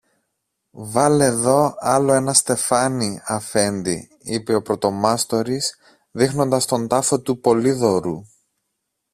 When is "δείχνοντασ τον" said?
6.11-6.87